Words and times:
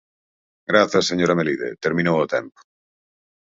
Grazas, 0.71 1.07
señora 1.11 1.37
Melide, 1.39 1.69
terminou 1.85 2.17
o 2.21 2.29
tempo. 2.35 2.57